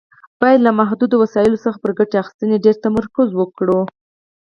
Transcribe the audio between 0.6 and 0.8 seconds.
له